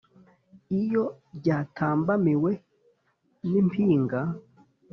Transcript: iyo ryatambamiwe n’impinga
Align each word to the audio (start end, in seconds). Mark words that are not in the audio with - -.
iyo 0.81 1.03
ryatambamiwe 1.37 2.51
n’impinga 3.49 4.19